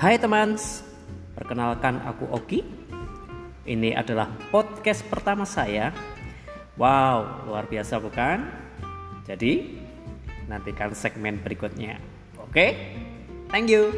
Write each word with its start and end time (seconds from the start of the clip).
Hai 0.00 0.16
teman, 0.16 0.56
perkenalkan 1.36 2.00
aku 2.08 2.24
Oki. 2.32 2.64
Ini 3.68 3.92
adalah 3.92 4.32
podcast 4.48 5.04
pertama 5.04 5.44
saya. 5.44 5.92
Wow, 6.80 7.44
luar 7.44 7.68
biasa 7.68 8.00
bukan? 8.00 8.48
Jadi, 9.28 9.76
nantikan 10.48 10.96
segmen 10.96 11.44
berikutnya. 11.44 12.00
Oke, 12.40 12.96
thank 13.52 13.68
you. 13.68 13.92